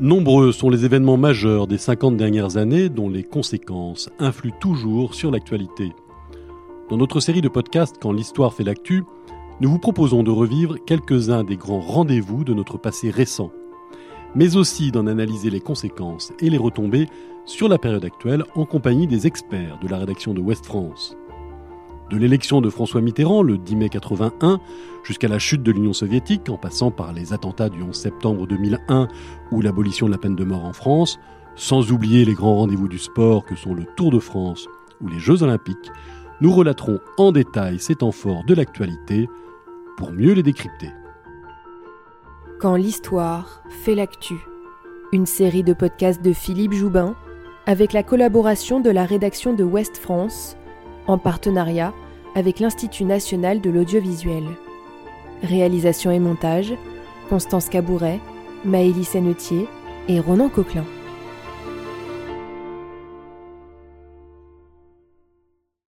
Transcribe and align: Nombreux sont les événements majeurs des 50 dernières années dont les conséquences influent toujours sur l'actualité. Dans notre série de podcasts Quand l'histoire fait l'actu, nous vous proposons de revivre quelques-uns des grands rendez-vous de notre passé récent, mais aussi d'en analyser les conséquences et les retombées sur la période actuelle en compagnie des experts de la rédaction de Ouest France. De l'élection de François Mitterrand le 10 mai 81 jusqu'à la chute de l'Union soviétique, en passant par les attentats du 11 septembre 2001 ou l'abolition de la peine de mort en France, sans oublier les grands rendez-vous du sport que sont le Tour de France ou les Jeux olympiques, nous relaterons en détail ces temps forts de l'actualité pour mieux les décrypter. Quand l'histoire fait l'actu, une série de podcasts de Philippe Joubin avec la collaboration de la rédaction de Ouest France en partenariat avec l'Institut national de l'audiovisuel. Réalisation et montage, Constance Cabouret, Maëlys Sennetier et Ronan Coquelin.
Nombreux 0.00 0.52
sont 0.52 0.70
les 0.70 0.86
événements 0.86 1.18
majeurs 1.18 1.66
des 1.66 1.76
50 1.76 2.16
dernières 2.16 2.56
années 2.56 2.88
dont 2.88 3.10
les 3.10 3.22
conséquences 3.22 4.08
influent 4.18 4.54
toujours 4.58 5.14
sur 5.14 5.30
l'actualité. 5.30 5.92
Dans 6.88 6.96
notre 6.96 7.20
série 7.20 7.42
de 7.42 7.48
podcasts 7.48 7.96
Quand 8.00 8.12
l'histoire 8.12 8.54
fait 8.54 8.64
l'actu, 8.64 9.04
nous 9.60 9.70
vous 9.70 9.78
proposons 9.78 10.22
de 10.22 10.30
revivre 10.30 10.76
quelques-uns 10.86 11.44
des 11.44 11.56
grands 11.56 11.80
rendez-vous 11.80 12.42
de 12.42 12.54
notre 12.54 12.78
passé 12.78 13.10
récent, 13.10 13.52
mais 14.34 14.56
aussi 14.56 14.92
d'en 14.92 15.06
analyser 15.06 15.50
les 15.50 15.60
conséquences 15.60 16.32
et 16.40 16.48
les 16.48 16.58
retombées 16.58 17.06
sur 17.44 17.68
la 17.68 17.78
période 17.78 18.04
actuelle 18.04 18.44
en 18.54 18.64
compagnie 18.64 19.06
des 19.06 19.26
experts 19.26 19.78
de 19.82 19.88
la 19.88 19.98
rédaction 19.98 20.32
de 20.32 20.40
Ouest 20.40 20.64
France. 20.64 21.16
De 22.12 22.18
l'élection 22.18 22.60
de 22.60 22.68
François 22.68 23.00
Mitterrand 23.00 23.42
le 23.42 23.56
10 23.56 23.74
mai 23.74 23.88
81 23.88 24.60
jusqu'à 25.02 25.28
la 25.28 25.38
chute 25.38 25.62
de 25.62 25.72
l'Union 25.72 25.94
soviétique, 25.94 26.50
en 26.50 26.58
passant 26.58 26.90
par 26.90 27.14
les 27.14 27.32
attentats 27.32 27.70
du 27.70 27.82
11 27.82 27.96
septembre 27.96 28.46
2001 28.46 29.08
ou 29.50 29.62
l'abolition 29.62 30.08
de 30.08 30.12
la 30.12 30.18
peine 30.18 30.36
de 30.36 30.44
mort 30.44 30.66
en 30.66 30.74
France, 30.74 31.18
sans 31.56 31.90
oublier 31.90 32.26
les 32.26 32.34
grands 32.34 32.56
rendez-vous 32.56 32.88
du 32.88 32.98
sport 32.98 33.46
que 33.46 33.56
sont 33.56 33.72
le 33.72 33.86
Tour 33.96 34.10
de 34.10 34.18
France 34.18 34.68
ou 35.00 35.08
les 35.08 35.18
Jeux 35.18 35.42
olympiques, 35.42 35.90
nous 36.42 36.52
relaterons 36.52 36.98
en 37.16 37.32
détail 37.32 37.78
ces 37.78 37.94
temps 37.94 38.12
forts 38.12 38.44
de 38.44 38.52
l'actualité 38.52 39.26
pour 39.96 40.12
mieux 40.12 40.34
les 40.34 40.42
décrypter. 40.42 40.90
Quand 42.60 42.76
l'histoire 42.76 43.62
fait 43.70 43.94
l'actu, 43.94 44.34
une 45.12 45.24
série 45.24 45.62
de 45.62 45.72
podcasts 45.72 46.20
de 46.20 46.34
Philippe 46.34 46.74
Joubin 46.74 47.14
avec 47.64 47.94
la 47.94 48.02
collaboration 48.02 48.80
de 48.80 48.90
la 48.90 49.06
rédaction 49.06 49.54
de 49.54 49.64
Ouest 49.64 49.96
France 49.96 50.58
en 51.06 51.18
partenariat 51.18 51.92
avec 52.34 52.60
l'Institut 52.60 53.04
national 53.04 53.60
de 53.60 53.70
l'audiovisuel. 53.70 54.44
Réalisation 55.42 56.10
et 56.10 56.18
montage, 56.18 56.74
Constance 57.28 57.68
Cabouret, 57.68 58.20
Maëlys 58.64 59.08
Sennetier 59.08 59.68
et 60.08 60.20
Ronan 60.20 60.48
Coquelin. 60.48 60.84